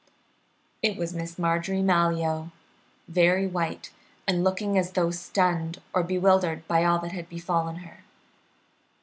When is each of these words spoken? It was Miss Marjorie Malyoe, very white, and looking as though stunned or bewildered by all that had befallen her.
It 0.81 0.97
was 0.97 1.13
Miss 1.13 1.37
Marjorie 1.37 1.83
Malyoe, 1.83 2.49
very 3.07 3.45
white, 3.45 3.91
and 4.27 4.43
looking 4.43 4.75
as 4.75 4.93
though 4.93 5.11
stunned 5.11 5.79
or 5.93 6.01
bewildered 6.01 6.67
by 6.67 6.83
all 6.83 6.97
that 6.97 7.11
had 7.11 7.29
befallen 7.29 7.75
her. 7.85 7.99